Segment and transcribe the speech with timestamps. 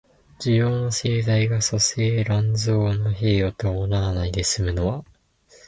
[0.39, 5.05] 需要の盛大が粗製濫造の弊を伴わないで済むのは、